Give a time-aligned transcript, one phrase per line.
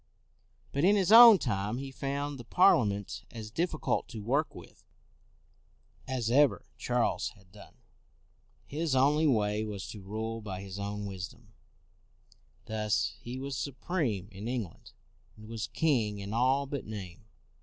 [0.73, 4.23] CROMWELL 255 But in his own time he found the Parlia ment as difficult to
[4.23, 4.83] work with
[6.07, 7.75] as ever Charles had done.
[8.65, 11.53] His only way was to rule by his own wisdom.
[12.65, 14.91] Thus he was supreme in England,
[15.37, 17.25] and was king in all but name.